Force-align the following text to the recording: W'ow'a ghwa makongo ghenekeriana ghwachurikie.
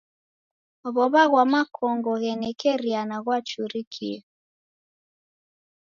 W'ow'a 0.95 1.23
ghwa 1.29 1.43
makongo 1.53 2.11
ghenekeriana 2.21 3.17
ghwachurikie. 3.23 4.19